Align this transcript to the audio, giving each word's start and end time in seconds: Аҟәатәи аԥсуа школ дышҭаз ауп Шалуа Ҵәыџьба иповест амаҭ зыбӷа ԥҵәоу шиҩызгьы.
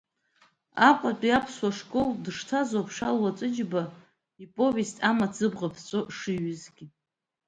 Аҟәатәи 0.87 1.35
аԥсуа 1.37 1.69
школ 1.77 2.09
дышҭаз 2.23 2.69
ауп 2.77 2.89
Шалуа 2.95 3.37
Ҵәыџьба 3.37 3.81
иповест 4.43 4.97
амаҭ 5.09 5.31
зыбӷа 5.39 5.69
ԥҵәоу 5.73 6.05
шиҩызгьы. 6.17 6.85